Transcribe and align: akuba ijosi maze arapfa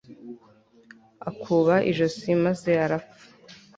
akuba 1.29 1.75
ijosi 1.89 2.29
maze 2.43 2.71
arapfa 2.85 3.25